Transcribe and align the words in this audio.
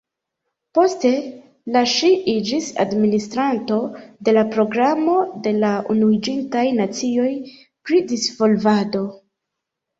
Poste, 0.77 1.09
la 1.75 1.83
ŝi 1.91 2.09
iĝis 2.33 2.71
administranto 2.85 3.77
de 4.29 4.35
la 4.39 4.45
Programo 4.57 5.19
de 5.45 5.55
la 5.61 5.75
Unuiĝintaj 5.97 6.67
Nacioj 6.81 7.31
pri 7.47 8.05
Disvolvado. 8.17 9.07